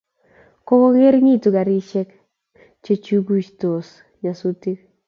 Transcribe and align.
Ngongeringitu 0.61 1.47
garisiek 1.55 2.09
kochuchukokistos 2.19 3.87
nyasutik 4.21 4.79